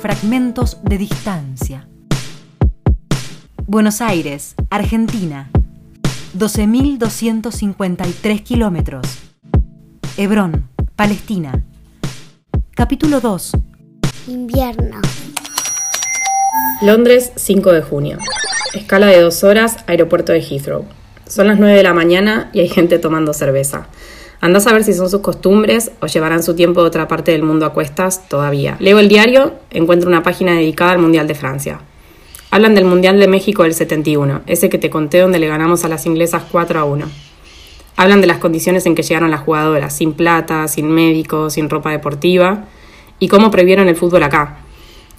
Fragmentos 0.00 0.78
de 0.82 0.96
distancia. 0.96 1.86
Buenos 3.66 4.00
Aires, 4.00 4.54
Argentina. 4.70 5.50
12.253 6.38 8.42
kilómetros. 8.42 9.06
Hebrón, 10.16 10.70
Palestina. 10.96 11.62
Capítulo 12.74 13.20
2. 13.20 13.52
Invierno. 14.28 15.02
Londres, 16.80 17.32
5 17.36 17.72
de 17.72 17.82
junio. 17.82 18.16
Escala 18.72 19.08
de 19.08 19.20
dos 19.20 19.44
horas, 19.44 19.84
aeropuerto 19.86 20.32
de 20.32 20.40
Heathrow. 20.40 20.86
Son 21.26 21.46
las 21.46 21.58
9 21.58 21.76
de 21.76 21.82
la 21.82 21.92
mañana 21.92 22.48
y 22.54 22.60
hay 22.60 22.70
gente 22.70 22.98
tomando 22.98 23.34
cerveza. 23.34 23.88
Andás 24.42 24.66
a 24.66 24.72
ver 24.72 24.84
si 24.84 24.94
son 24.94 25.10
sus 25.10 25.20
costumbres 25.20 25.92
o 26.00 26.06
llevarán 26.06 26.42
su 26.42 26.54
tiempo 26.54 26.80
de 26.80 26.88
otra 26.88 27.08
parte 27.08 27.32
del 27.32 27.42
mundo 27.42 27.66
a 27.66 27.74
cuestas 27.74 28.26
todavía. 28.26 28.76
Leo 28.80 28.98
el 28.98 29.08
diario, 29.08 29.52
encuentro 29.70 30.08
una 30.08 30.22
página 30.22 30.54
dedicada 30.54 30.92
al 30.92 30.98
Mundial 30.98 31.28
de 31.28 31.34
Francia. 31.34 31.80
Hablan 32.50 32.74
del 32.74 32.86
Mundial 32.86 33.20
de 33.20 33.28
México 33.28 33.64
del 33.64 33.74
71, 33.74 34.40
ese 34.46 34.70
que 34.70 34.78
te 34.78 34.88
conté 34.88 35.18
donde 35.18 35.38
le 35.38 35.46
ganamos 35.46 35.84
a 35.84 35.88
las 35.88 36.06
inglesas 36.06 36.42
4 36.50 36.80
a 36.80 36.84
1. 36.84 37.06
Hablan 37.96 38.22
de 38.22 38.26
las 38.26 38.38
condiciones 38.38 38.86
en 38.86 38.94
que 38.94 39.02
llegaron 39.02 39.30
las 39.30 39.42
jugadoras, 39.42 39.94
sin 39.94 40.14
plata, 40.14 40.66
sin 40.68 40.88
médicos, 40.88 41.52
sin 41.52 41.68
ropa 41.68 41.90
deportiva, 41.90 42.64
y 43.18 43.28
cómo 43.28 43.50
previeron 43.50 43.88
el 43.88 43.96
fútbol 43.96 44.22
acá. 44.22 44.60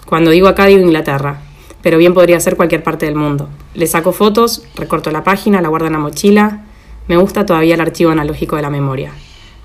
Cuando 0.07 0.31
digo 0.31 0.47
acá 0.47 0.65
digo 0.65 0.81
Inglaterra, 0.81 1.41
pero 1.83 1.99
bien 1.99 2.15
podría 2.15 2.39
ser 2.39 2.55
cualquier 2.55 2.83
parte 2.83 3.05
del 3.05 3.15
mundo. 3.15 3.49
Le 3.75 3.85
saco 3.85 4.13
fotos, 4.13 4.63
recorto 4.75 5.11
la 5.11 5.23
página, 5.23 5.61
la 5.61 5.69
guardo 5.69 5.85
en 5.85 5.93
la 5.93 5.99
mochila. 5.99 6.65
Me 7.11 7.17
gusta 7.17 7.45
todavía 7.45 7.73
el 7.73 7.81
archivo 7.81 8.11
analógico 8.11 8.55
de 8.55 8.61
la 8.61 8.69
memoria. 8.69 9.11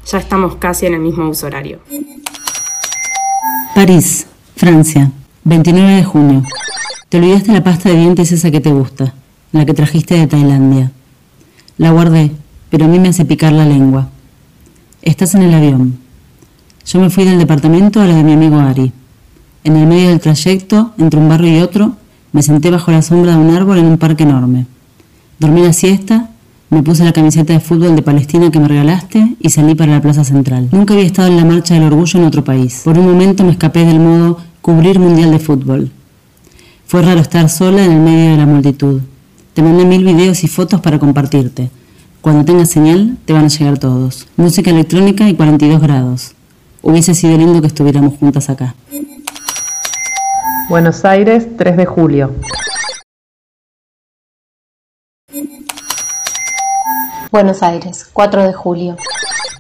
Ya 0.05 0.19
estamos 0.19 0.57
casi 0.57 0.87
en 0.87 0.95
el 0.95 0.99
mismo 0.99 1.29
uso 1.29 1.47
horario. 1.47 1.79
París, 3.73 4.27
Francia, 4.57 5.13
29 5.45 5.95
de 5.95 6.03
junio. 6.03 6.43
Te 7.09 7.19
olvidaste 7.19 7.53
la 7.53 7.63
pasta 7.63 7.89
de 7.89 7.99
dientes 7.99 8.33
esa 8.33 8.51
que 8.51 8.61
te 8.61 8.73
gusta, 8.73 9.15
la 9.53 9.65
que 9.65 9.75
trajiste 9.75 10.17
de 10.17 10.27
Tailandia. 10.27 10.91
La 11.79 11.93
guardé, 11.93 12.33
pero 12.69 12.87
a 12.87 12.89
mí 12.89 12.99
me 12.99 13.11
hace 13.11 13.25
picar 13.25 13.53
la 13.53 13.65
lengua. 13.65 14.09
Estás 15.03 15.37
en 15.37 15.43
el 15.43 15.55
avión. 15.55 16.01
Yo 16.85 16.99
me 16.99 17.11
fui 17.11 17.25
del 17.27 17.39
departamento 17.39 18.01
a 18.01 18.07
la 18.07 18.17
de 18.17 18.25
mi 18.25 18.33
amigo 18.33 18.59
Ari. 18.59 18.93
En 19.63 19.77
el 19.77 19.87
medio 19.87 20.09
del 20.09 20.19
trayecto, 20.19 20.95
entre 20.99 21.21
un 21.21 21.29
barrio 21.29 21.57
y 21.57 21.61
otro, 21.61 21.93
me 22.33 22.43
senté 22.43 22.73
bajo 22.73 22.91
la 22.91 23.03
sombra 23.03 23.37
de 23.37 23.39
un 23.39 23.55
árbol 23.55 23.79
en 23.79 23.87
un 23.87 23.99
parque 23.99 24.25
enorme. 24.25 24.67
Dormí 25.39 25.63
la 25.63 25.73
siesta, 25.73 26.31
me 26.69 26.83
puse 26.83 27.05
la 27.05 27.13
camiseta 27.13 27.53
de 27.53 27.61
fútbol 27.61 27.95
de 27.95 28.03
Palestina 28.03 28.51
que 28.51 28.59
me 28.59 28.69
regalaste 28.69 29.37
y 29.39 29.51
salí 29.51 29.75
para 29.75 29.93
la 29.93 30.03
plaza 30.03 30.25
central. 30.25 30.69
Nunca 30.73 30.95
había 30.95 31.07
estado 31.07 31.29
en 31.29 31.37
la 31.37 31.45
marcha 31.45 31.75
del 31.75 31.85
orgullo 31.85 32.19
en 32.19 32.27
otro 32.27 32.43
país. 32.43 32.83
Por 32.85 32.99
un 32.99 33.07
momento 33.07 33.45
me 33.45 33.53
escapé 33.53 33.85
del 33.85 34.01
modo 34.01 34.39
cubrir 34.61 34.99
mundial 34.99 35.31
de 35.31 35.39
fútbol. 35.39 35.93
Fue 36.87 37.03
raro 37.03 37.21
estar 37.21 37.49
sola 37.49 37.85
en 37.85 37.93
el 37.93 38.01
medio 38.01 38.33
de 38.33 38.37
la 38.37 38.47
multitud. 38.47 39.01
Te 39.55 39.63
mandé 39.63 39.85
mil 39.85 40.05
videos 40.05 40.43
y 40.45 40.49
fotos 40.49 40.81
para 40.81 40.99
compartirte. 40.99 41.71
Cuando 42.21 42.45
tengas 42.45 42.71
señal, 42.71 43.17
te 43.25 43.33
van 43.33 43.45
a 43.45 43.49
llegar 43.49 43.79
todos. 43.79 44.27
Música 44.37 44.71
electrónica 44.71 45.29
y 45.29 45.35
42 45.35 45.81
grados. 45.81 46.35
Hubiese 46.83 47.15
sido 47.15 47.39
lindo 47.39 47.61
que 47.61 47.69
estuviéramos 47.69 48.19
juntas 48.19 48.51
acá. 48.51 48.75
Buenos 50.69 51.05
Aires, 51.05 51.47
3 51.57 51.77
de 51.77 51.87
julio. 51.87 52.33
Buenos 57.37 57.63
Aires, 57.63 58.09
4 58.15 58.45
de 58.45 58.55
julio. 58.55 58.97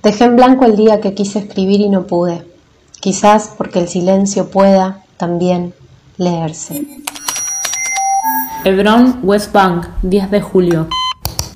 Dejé 0.03 0.25
en 0.25 0.37
blanco 0.37 0.65
el 0.65 0.77
día 0.77 1.03
que 1.03 1.13
quise 1.13 1.41
escribir 1.41 1.83
y 1.83 1.91
no 1.91 2.07
pude. 2.07 2.43
Quizás 3.01 3.53
porque 3.55 3.81
el 3.81 3.87
silencio 3.87 4.51
pueda 4.51 5.03
también 5.19 5.75
leerse. 6.17 6.87
Hebrón, 8.65 9.21
West 9.23 9.53
Bank, 9.53 9.89
10 10.01 10.31
de 10.31 10.41
julio. 10.41 10.89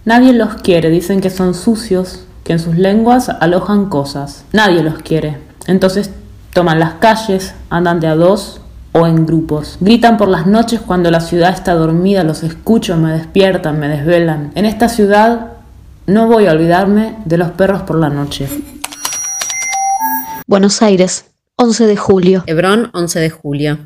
Nadie 0.04 0.34
los 0.34 0.56
quiere, 0.56 0.90
dicen 0.90 1.22
que 1.22 1.30
son 1.30 1.54
sucios, 1.54 2.26
que 2.44 2.52
en 2.52 2.58
sus 2.58 2.76
lenguas 2.76 3.30
alojan 3.30 3.86
cosas. 3.86 4.44
Nadie 4.52 4.82
los 4.82 4.98
quiere. 4.98 5.38
Entonces 5.66 6.10
toman 6.52 6.80
las 6.80 6.96
calles, 6.96 7.54
andan 7.70 7.98
de 7.98 8.08
a 8.08 8.14
dos 8.14 8.60
o 8.92 9.06
en 9.06 9.24
grupos. 9.24 9.78
Gritan 9.80 10.18
por 10.18 10.28
las 10.28 10.46
noches 10.46 10.82
cuando 10.82 11.10
la 11.10 11.20
ciudad 11.20 11.54
está 11.54 11.72
dormida, 11.72 12.24
los 12.24 12.42
escucho, 12.42 12.98
me 12.98 13.10
despiertan, 13.12 13.80
me 13.80 13.88
desvelan. 13.88 14.52
En 14.54 14.66
esta 14.66 14.90
ciudad 14.90 15.49
no 16.10 16.26
voy 16.26 16.46
a 16.46 16.52
olvidarme 16.52 17.16
de 17.24 17.38
los 17.38 17.52
perros 17.52 17.82
por 17.82 17.96
la 17.96 18.08
noche. 18.08 18.48
Buenos 20.46 20.82
Aires, 20.82 21.26
11 21.54 21.86
de 21.86 21.96
julio. 21.96 22.42
Hebrón, 22.46 22.90
11 22.92 23.20
de 23.20 23.30
julio. 23.30 23.78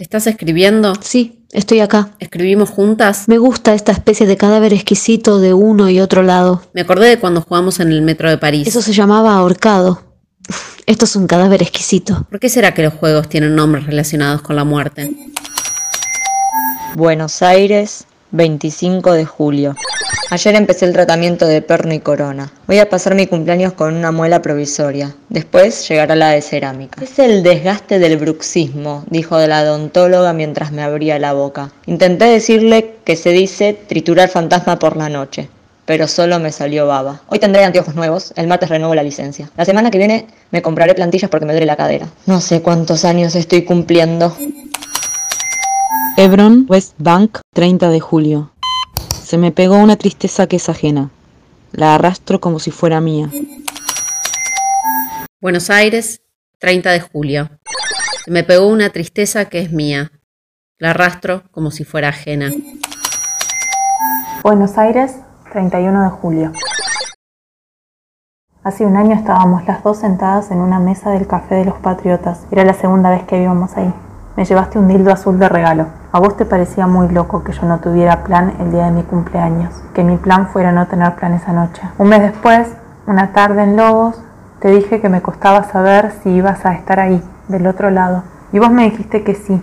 ¿Estás 0.00 0.26
escribiendo? 0.26 0.92
Sí, 1.00 1.46
estoy 1.52 1.80
acá. 1.80 2.10
¿Escribimos 2.18 2.68
juntas? 2.68 3.26
Me 3.26 3.38
gusta 3.38 3.72
esta 3.72 3.92
especie 3.92 4.26
de 4.26 4.36
cadáver 4.36 4.74
exquisito 4.74 5.40
de 5.40 5.54
uno 5.54 5.88
y 5.88 6.00
otro 6.00 6.22
lado. 6.22 6.60
Me 6.74 6.82
acordé 6.82 7.08
de 7.08 7.18
cuando 7.18 7.40
jugamos 7.40 7.80
en 7.80 7.90
el 7.90 8.02
metro 8.02 8.28
de 8.28 8.36
París. 8.36 8.68
Eso 8.68 8.82
se 8.82 8.92
llamaba 8.92 9.34
ahorcado. 9.34 10.02
Esto 10.84 11.06
es 11.06 11.16
un 11.16 11.26
cadáver 11.26 11.62
exquisito. 11.62 12.26
¿Por 12.28 12.38
qué 12.38 12.50
será 12.50 12.74
que 12.74 12.82
los 12.82 12.92
juegos 12.92 13.30
tienen 13.30 13.54
nombres 13.54 13.86
relacionados 13.86 14.42
con 14.42 14.56
la 14.56 14.64
muerte? 14.64 15.10
Buenos 16.96 17.40
Aires, 17.40 18.06
25 18.34 19.12
de 19.12 19.24
julio. 19.24 19.76
Ayer 20.30 20.56
empecé 20.56 20.86
el 20.86 20.92
tratamiento 20.92 21.46
de 21.46 21.62
perno 21.62 21.94
y 21.94 22.00
corona. 22.00 22.52
Voy 22.66 22.80
a 22.80 22.88
pasar 22.88 23.14
mi 23.14 23.28
cumpleaños 23.28 23.74
con 23.74 23.94
una 23.94 24.10
muela 24.10 24.42
provisoria. 24.42 25.14
Después 25.28 25.88
llegará 25.88 26.16
la 26.16 26.30
de 26.30 26.42
cerámica. 26.42 27.00
Es 27.00 27.20
el 27.20 27.44
desgaste 27.44 28.00
del 28.00 28.16
bruxismo, 28.16 29.04
dijo 29.08 29.38
la 29.38 29.62
odontóloga 29.62 30.32
mientras 30.32 30.72
me 30.72 30.82
abría 30.82 31.20
la 31.20 31.32
boca. 31.32 31.70
Intenté 31.86 32.24
decirle 32.24 32.96
que 33.04 33.14
se 33.14 33.30
dice 33.30 33.78
triturar 33.86 34.28
fantasma 34.28 34.80
por 34.80 34.96
la 34.96 35.08
noche 35.08 35.48
pero 35.86 36.08
solo 36.08 36.38
me 36.40 36.50
salió 36.50 36.86
baba. 36.86 37.20
Hoy 37.28 37.38
tendré 37.38 37.62
anteojos 37.64 37.94
nuevos, 37.94 38.32
el 38.36 38.46
martes 38.46 38.68
renuevo 38.70 38.94
la 38.94 39.02
licencia. 39.02 39.50
La 39.56 39.64
semana 39.64 39.90
que 39.90 39.98
viene 39.98 40.26
me 40.50 40.62
compraré 40.62 40.94
plantillas 40.94 41.30
porque 41.30 41.46
me 41.46 41.52
duele 41.52 41.66
la 41.66 41.76
cadera. 41.76 42.08
No 42.26 42.40
sé 42.40 42.62
cuántos 42.62 43.04
años 43.04 43.34
estoy 43.34 43.64
cumpliendo. 43.64 44.34
Hebron, 46.16 46.66
West 46.68 46.94
Bank, 46.98 47.40
30 47.54 47.90
de 47.90 47.98
julio. 47.98 48.52
Se 49.10 49.36
me 49.36 49.50
pegó 49.50 49.78
una 49.78 49.96
tristeza 49.96 50.46
que 50.46 50.56
es 50.56 50.68
ajena. 50.68 51.10
La 51.72 51.96
arrastro 51.96 52.40
como 52.40 52.60
si 52.60 52.70
fuera 52.70 53.00
mía. 53.00 53.28
Buenos 55.40 55.70
Aires, 55.70 56.22
30 56.60 56.92
de 56.92 57.00
julio. 57.00 57.50
Se 58.24 58.30
me 58.30 58.44
pegó 58.44 58.68
una 58.68 58.90
tristeza 58.90 59.46
que 59.46 59.58
es 59.58 59.72
mía. 59.72 60.12
La 60.78 60.90
arrastro 60.90 61.42
como 61.50 61.72
si 61.72 61.82
fuera 61.82 62.10
ajena. 62.10 62.52
Buenos 64.44 64.78
Aires, 64.78 65.16
31 65.52 66.04
de 66.04 66.10
julio. 66.10 66.52
Hace 68.62 68.86
un 68.86 68.96
año 68.96 69.16
estábamos 69.16 69.66
las 69.66 69.82
dos 69.82 69.98
sentadas 69.98 70.52
en 70.52 70.58
una 70.58 70.78
mesa 70.78 71.10
del 71.10 71.26
Café 71.26 71.56
de 71.56 71.64
los 71.64 71.78
Patriotas. 71.80 72.46
Era 72.52 72.64
la 72.64 72.74
segunda 72.74 73.10
vez 73.10 73.24
que 73.24 73.42
íbamos 73.42 73.76
ahí. 73.76 73.92
Me 74.36 74.44
llevaste 74.44 74.78
un 74.78 74.86
dildo 74.86 75.10
azul 75.10 75.40
de 75.40 75.48
regalo. 75.48 76.03
A 76.14 76.20
vos 76.20 76.36
te 76.36 76.44
parecía 76.44 76.86
muy 76.86 77.08
loco 77.08 77.42
que 77.42 77.50
yo 77.50 77.66
no 77.66 77.80
tuviera 77.80 78.22
plan 78.22 78.54
el 78.60 78.70
día 78.70 78.84
de 78.84 78.92
mi 78.92 79.02
cumpleaños. 79.02 79.74
Que 79.94 80.04
mi 80.04 80.16
plan 80.16 80.46
fuera 80.46 80.70
no 80.70 80.86
tener 80.86 81.16
plan 81.16 81.32
esa 81.32 81.52
noche. 81.52 81.82
Un 81.98 82.08
mes 82.08 82.22
después, 82.22 82.68
una 83.08 83.32
tarde 83.32 83.64
en 83.64 83.76
Lobos, 83.76 84.22
te 84.60 84.68
dije 84.68 85.00
que 85.00 85.08
me 85.08 85.22
costaba 85.22 85.64
saber 85.64 86.12
si 86.22 86.30
ibas 86.30 86.64
a 86.66 86.74
estar 86.74 87.00
ahí, 87.00 87.20
del 87.48 87.66
otro 87.66 87.90
lado. 87.90 88.22
Y 88.52 88.60
vos 88.60 88.70
me 88.70 88.84
dijiste 88.84 89.24
que 89.24 89.34
sí, 89.34 89.60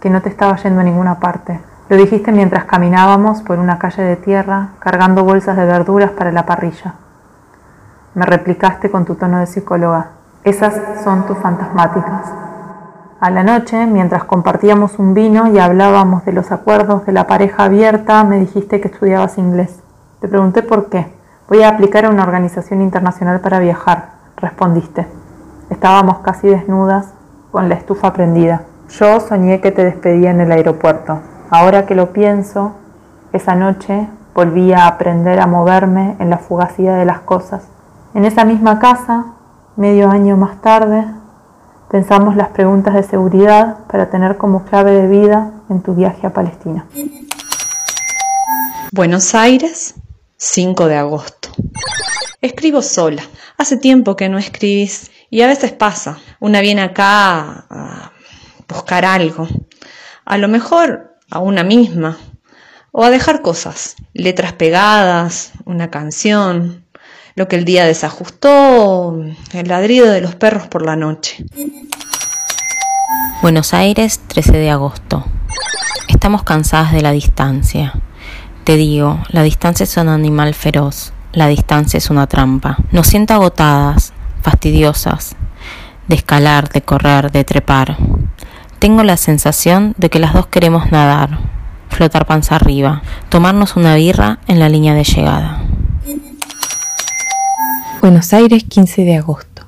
que 0.00 0.08
no 0.08 0.22
te 0.22 0.30
estaba 0.30 0.56
yendo 0.56 0.80
a 0.80 0.84
ninguna 0.84 1.20
parte. 1.20 1.60
Lo 1.90 1.98
dijiste 1.98 2.32
mientras 2.32 2.64
caminábamos 2.64 3.42
por 3.42 3.58
una 3.58 3.78
calle 3.78 4.02
de 4.02 4.16
tierra 4.16 4.68
cargando 4.78 5.24
bolsas 5.24 5.58
de 5.58 5.66
verduras 5.66 6.12
para 6.12 6.32
la 6.32 6.46
parrilla. 6.46 6.94
Me 8.14 8.24
replicaste 8.24 8.90
con 8.90 9.04
tu 9.04 9.16
tono 9.16 9.40
de 9.40 9.46
psicóloga. 9.46 10.06
Esas 10.42 11.04
son 11.04 11.26
tus 11.26 11.36
fantasmáticas. 11.36 12.49
A 13.20 13.28
la 13.28 13.42
noche, 13.42 13.84
mientras 13.84 14.24
compartíamos 14.24 14.98
un 14.98 15.12
vino 15.12 15.52
y 15.52 15.58
hablábamos 15.58 16.24
de 16.24 16.32
los 16.32 16.50
acuerdos 16.52 17.04
de 17.04 17.12
la 17.12 17.26
pareja 17.26 17.64
abierta, 17.64 18.24
me 18.24 18.40
dijiste 18.40 18.80
que 18.80 18.88
estudiabas 18.88 19.36
inglés. 19.36 19.78
Te 20.22 20.28
pregunté 20.28 20.62
por 20.62 20.88
qué. 20.88 21.06
Voy 21.46 21.62
a 21.62 21.68
aplicar 21.68 22.06
a 22.06 22.08
una 22.08 22.22
organización 22.22 22.80
internacional 22.80 23.40
para 23.40 23.58
viajar, 23.58 24.12
respondiste. 24.38 25.06
Estábamos 25.68 26.20
casi 26.20 26.48
desnudas, 26.48 27.12
con 27.52 27.68
la 27.68 27.74
estufa 27.74 28.14
prendida. 28.14 28.62
Yo 28.88 29.20
soñé 29.20 29.60
que 29.60 29.70
te 29.70 29.84
despedía 29.84 30.30
en 30.30 30.40
el 30.40 30.50
aeropuerto. 30.50 31.18
Ahora 31.50 31.84
que 31.84 31.94
lo 31.94 32.14
pienso, 32.14 32.72
esa 33.34 33.54
noche 33.54 34.08
volví 34.34 34.72
a 34.72 34.86
aprender 34.86 35.40
a 35.40 35.46
moverme 35.46 36.16
en 36.20 36.30
la 36.30 36.38
fugacidad 36.38 36.96
de 36.96 37.04
las 37.04 37.20
cosas. 37.20 37.68
En 38.14 38.24
esa 38.24 38.46
misma 38.46 38.78
casa, 38.78 39.26
medio 39.76 40.08
año 40.08 40.38
más 40.38 40.62
tarde, 40.62 41.04
pensamos 41.90 42.36
las 42.36 42.50
preguntas 42.50 42.94
de 42.94 43.02
seguridad 43.02 43.84
para 43.88 44.10
tener 44.10 44.36
como 44.36 44.64
clave 44.64 44.92
de 44.92 45.08
vida 45.08 45.52
en 45.68 45.82
tu 45.82 45.94
viaje 45.94 46.26
a 46.26 46.32
Palestina. 46.32 46.86
Buenos 48.92 49.34
Aires, 49.34 49.96
5 50.36 50.86
de 50.86 50.96
agosto. 50.96 51.50
Escribo 52.40 52.80
sola. 52.80 53.22
Hace 53.58 53.76
tiempo 53.76 54.16
que 54.16 54.28
no 54.28 54.38
escribís 54.38 55.10
y 55.30 55.42
a 55.42 55.48
veces 55.48 55.72
pasa. 55.72 56.18
Una 56.38 56.60
viene 56.60 56.82
acá 56.82 57.66
a 57.68 58.12
buscar 58.68 59.04
algo, 59.04 59.48
a 60.24 60.38
lo 60.38 60.48
mejor 60.48 61.16
a 61.28 61.40
una 61.40 61.64
misma, 61.64 62.16
o 62.92 63.04
a 63.04 63.10
dejar 63.10 63.42
cosas, 63.42 63.96
letras 64.14 64.52
pegadas, 64.52 65.52
una 65.64 65.90
canción, 65.90 66.84
lo 67.34 67.48
que 67.48 67.56
el 67.56 67.64
día 67.64 67.84
desajustó, 67.84 69.18
el 69.52 69.68
ladrido 69.68 70.10
de 70.10 70.20
los 70.20 70.34
perros 70.34 70.66
por 70.66 70.84
la 70.84 70.96
noche. 70.96 71.44
Buenos 73.42 73.72
Aires, 73.72 74.20
13 74.26 74.52
de 74.52 74.70
agosto. 74.70 75.24
Estamos 76.08 76.42
cansadas 76.42 76.92
de 76.92 77.02
la 77.02 77.12
distancia. 77.12 77.94
Te 78.64 78.76
digo, 78.76 79.18
la 79.30 79.42
distancia 79.42 79.84
es 79.84 79.96
un 79.96 80.08
animal 80.08 80.54
feroz, 80.54 81.12
la 81.32 81.46
distancia 81.46 81.98
es 81.98 82.10
una 82.10 82.26
trampa. 82.26 82.76
Nos 82.92 83.06
siento 83.06 83.32
agotadas, 83.32 84.12
fastidiosas, 84.42 85.36
de 86.08 86.16
escalar, 86.16 86.68
de 86.68 86.82
correr, 86.82 87.32
de 87.32 87.44
trepar. 87.44 87.96
Tengo 88.78 89.02
la 89.02 89.16
sensación 89.16 89.94
de 89.96 90.10
que 90.10 90.18
las 90.18 90.34
dos 90.34 90.46
queremos 90.48 90.90
nadar, 90.90 91.38
flotar 91.88 92.26
panza 92.26 92.56
arriba, 92.56 93.02
tomarnos 93.28 93.76
una 93.76 93.94
birra 93.94 94.38
en 94.46 94.58
la 94.58 94.68
línea 94.68 94.94
de 94.94 95.04
llegada. 95.04 95.62
Buenos 98.00 98.32
Aires, 98.32 98.64
15 98.64 99.04
de 99.04 99.16
agosto. 99.16 99.66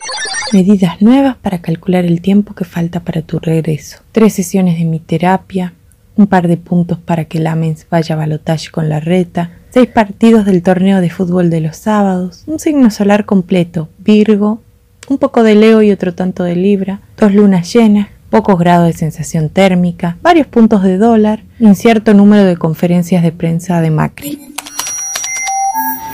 Medidas 0.54 1.02
nuevas 1.02 1.36
para 1.36 1.60
calcular 1.60 2.06
el 2.06 2.22
tiempo 2.22 2.54
que 2.54 2.64
falta 2.64 3.00
para 3.00 3.20
tu 3.20 3.38
regreso. 3.38 3.98
Tres 4.10 4.32
sesiones 4.32 4.78
de 4.78 4.86
mi 4.86 5.00
terapia, 5.00 5.74
un 6.16 6.26
par 6.26 6.48
de 6.48 6.56
puntos 6.56 6.96
para 6.96 7.26
que 7.26 7.40
Lamens 7.40 7.86
vaya 7.90 8.14
a 8.14 8.18
balotaje 8.18 8.70
con 8.70 8.88
la 8.88 9.00
reta, 9.00 9.50
seis 9.68 9.86
partidos 9.86 10.46
del 10.46 10.62
torneo 10.62 11.02
de 11.02 11.10
fútbol 11.10 11.50
de 11.50 11.60
los 11.60 11.76
sábados, 11.76 12.44
un 12.46 12.58
signo 12.58 12.90
solar 12.90 13.26
completo, 13.26 13.90
Virgo, 13.98 14.62
un 15.10 15.18
poco 15.18 15.42
de 15.42 15.54
Leo 15.54 15.82
y 15.82 15.90
otro 15.90 16.14
tanto 16.14 16.42
de 16.42 16.56
Libra, 16.56 17.02
dos 17.18 17.34
lunas 17.34 17.70
llenas, 17.70 18.08
pocos 18.30 18.58
grados 18.58 18.86
de 18.86 18.94
sensación 18.94 19.50
térmica, 19.50 20.16
varios 20.22 20.46
puntos 20.46 20.82
de 20.84 20.96
dólar 20.96 21.42
un 21.60 21.74
cierto 21.74 22.14
número 22.14 22.44
de 22.44 22.56
conferencias 22.56 23.22
de 23.22 23.32
prensa 23.32 23.82
de 23.82 23.90
Macri. 23.90 24.54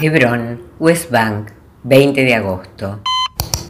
Hebrón, 0.01 0.61
West 0.81 1.13
Bank, 1.13 1.58
20 1.85 2.25
de 2.25 2.35
agosto. 2.35 3.01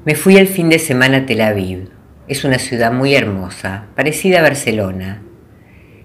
Me 0.07 0.15
fui 0.15 0.39
el 0.39 0.49
fin 0.49 0.71
de 0.71 0.79
semana 0.79 1.19
a 1.19 1.27
Tel 1.27 1.43
Aviv. 1.43 1.91
Es 2.27 2.43
una 2.45 2.59
ciudad 2.59 2.91
muy 2.91 3.15
hermosa, 3.15 3.85
parecida 3.95 4.39
a 4.39 4.43
Barcelona. 4.43 5.21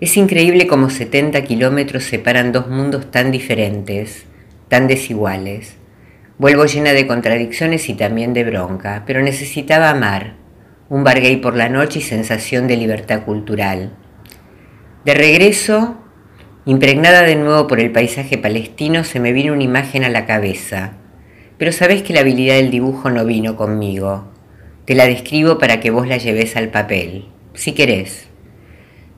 Es 0.01 0.17
increíble 0.17 0.67
cómo 0.67 0.89
70 0.89 1.41
kilómetros 1.45 2.03
separan 2.03 2.51
dos 2.51 2.67
mundos 2.67 3.09
tan 3.09 3.31
diferentes, 3.31 4.25
tan 4.67 4.87
desiguales. 4.87 5.77
Vuelvo 6.37 6.65
llena 6.65 6.91
de 6.91 7.07
contradicciones 7.07 7.87
y 7.87 7.93
también 7.93 8.33
de 8.33 8.43
bronca, 8.43 9.03
pero 9.07 9.21
necesitaba 9.21 9.89
amar, 9.89 10.33
un 10.89 11.05
bar 11.05 11.21
gay 11.21 11.37
por 11.37 11.55
la 11.55 11.69
noche 11.69 11.99
y 11.99 12.01
sensación 12.01 12.67
de 12.67 12.75
libertad 12.75 13.23
cultural. 13.23 13.93
De 15.05 15.13
regreso, 15.13 15.95
impregnada 16.65 17.21
de 17.21 17.37
nuevo 17.37 17.65
por 17.67 17.79
el 17.79 17.93
paisaje 17.93 18.37
palestino, 18.37 19.05
se 19.05 19.21
me 19.21 19.31
vino 19.31 19.53
una 19.53 19.63
imagen 19.63 20.03
a 20.03 20.09
la 20.09 20.25
cabeza, 20.25 20.97
pero 21.57 21.71
sabes 21.71 22.03
que 22.03 22.13
la 22.13 22.21
habilidad 22.21 22.55
del 22.55 22.71
dibujo 22.71 23.09
no 23.09 23.25
vino 23.25 23.55
conmigo. 23.55 24.25
Te 24.85 24.95
la 24.95 25.05
describo 25.05 25.57
para 25.57 25.79
que 25.79 25.91
vos 25.91 26.07
la 26.07 26.17
lleves 26.17 26.55
al 26.57 26.69
papel, 26.69 27.25
si 27.53 27.73
querés. 27.73 28.27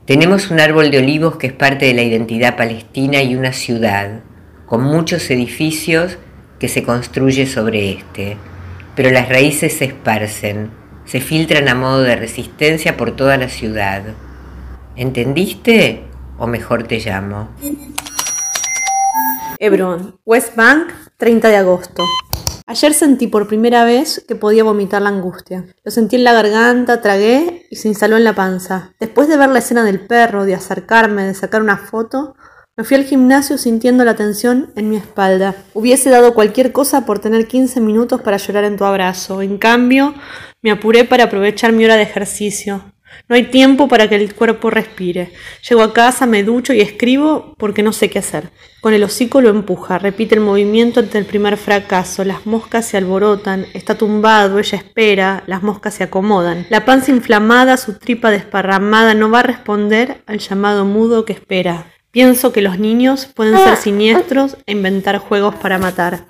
Tenemos 0.06 0.52
un 0.52 0.60
árbol 0.60 0.92
de 0.92 1.00
olivos 1.00 1.38
que 1.38 1.48
es 1.48 1.54
parte 1.54 1.86
de 1.86 1.96
la 1.96 2.04
identidad 2.04 2.56
palestina 2.56 3.24
y 3.24 3.36
una 3.36 3.54
ciudad, 3.54 4.22
con 4.68 4.84
muchos 4.84 5.30
edificios 5.32 6.18
que 6.60 6.68
se 6.68 6.84
construye 6.84 7.48
sobre 7.48 7.92
este, 7.92 8.38
pero 8.96 9.10
las 9.10 9.30
raíces 9.30 9.74
se 9.74 9.86
esparcen, 9.86 10.70
se 11.06 11.22
filtran 11.22 11.68
a 11.68 11.76
modo 11.76 12.02
de 12.02 12.16
resistencia 12.16 12.98
por 12.98 13.16
toda 13.16 13.38
la 13.38 13.50
ciudad. 13.50 14.04
¿Entendiste? 14.96 16.04
O 16.38 16.48
mejor 16.48 16.84
te 16.84 17.00
llamo. 17.00 17.50
Hebrón, 19.60 20.20
West 20.26 20.56
Bank, 20.56 20.90
30 21.18 21.50
de 21.50 21.58
agosto. 21.58 22.04
Ayer 22.68 22.96
sentí 22.96 23.28
por 23.28 23.48
primera 23.48 23.86
vez 23.86 24.26
que 24.28 24.36
podía 24.36 24.64
vomitar 24.64 25.00
la 25.02 25.10
angustia. 25.10 25.66
Lo 25.84 25.92
sentí 25.92 26.16
en 26.16 26.24
la 26.24 26.34
garganta, 26.34 27.00
tragué 27.00 27.68
y 27.70 27.76
se 27.76 27.88
instaló 27.88 28.18
en 28.18 28.24
la 28.24 28.34
panza. 28.34 28.94
Después 29.00 29.28
de 29.28 29.38
ver 29.38 29.50
la 29.50 29.60
escena 29.60 29.84
del 29.84 30.00
perro, 30.00 30.46
de 30.46 30.56
acercarme, 30.56 31.26
de 31.26 31.36
sacar 31.36 31.62
una 31.62 31.78
foto, 31.78 32.36
me 32.76 32.84
fui 32.84 32.98
al 32.98 33.06
gimnasio 33.06 33.60
sintiendo 33.60 34.04
la 34.04 34.16
tensión 34.16 34.74
en 34.76 34.90
mi 34.90 34.98
espalda. 34.98 35.56
Hubiese 35.76 36.10
dado 36.10 36.34
cualquier 36.34 36.72
cosa 36.72 37.06
por 37.06 37.20
tener 37.20 37.48
15 37.48 37.82
minutos 37.82 38.22
para 38.22 38.38
llorar 38.38 38.64
en 38.64 38.78
tu 38.78 38.84
abrazo. 38.84 39.44
En 39.44 39.60
cambio, 39.60 40.16
me 40.64 40.72
apuré 40.72 41.06
para 41.06 41.26
aprovechar 41.26 41.72
mi 41.72 41.86
hora 41.86 41.98
de 41.98 42.02
ejercicio. 42.02 42.95
No 43.28 43.36
hay 43.36 43.44
tiempo 43.46 43.88
para 43.88 44.08
que 44.08 44.16
el 44.16 44.34
cuerpo 44.34 44.70
respire. 44.70 45.32
Llego 45.68 45.82
a 45.82 45.94
casa, 45.94 46.26
me 46.26 46.44
ducho 46.44 46.74
y 46.74 46.82
escribo 46.82 47.56
porque 47.58 47.84
no 47.84 47.94
sé 47.94 48.10
qué 48.10 48.20
hacer. 48.20 48.50
Con 48.82 48.94
el 48.94 49.04
hocico 49.04 49.42
lo 49.42 49.50
empuja, 49.50 49.98
repite 49.98 50.36
el 50.36 50.42
movimiento 50.42 51.00
ante 51.00 51.18
el 51.18 51.26
primer 51.26 51.58
fracaso. 51.58 52.24
Las 52.24 52.46
moscas 52.46 52.86
se 52.86 52.98
alborotan, 52.98 53.66
está 53.74 53.96
tumbado, 53.96 54.60
ella 54.60 54.78
espera, 54.78 55.44
las 55.48 55.64
moscas 55.64 55.96
se 55.96 56.04
acomodan. 56.04 56.68
La 56.70 56.86
panza 56.86 57.12
inflamada, 57.12 57.78
su 57.78 57.98
tripa 57.98 58.30
desparramada, 58.30 59.14
no 59.14 59.32
va 59.32 59.40
a 59.40 59.44
responder 59.44 60.22
al 60.28 60.40
llamado 60.40 60.86
mudo 60.86 61.26
que 61.26 61.34
espera. 61.34 61.88
Pienso 62.12 62.54
que 62.54 62.62
los 62.62 62.80
niños 62.80 63.26
pueden 63.26 63.58
ser 63.58 63.76
siniestros 63.76 64.56
e 64.66 64.72
inventar 64.72 65.18
juegos 65.18 65.56
para 65.56 65.78
matar. 65.78 66.28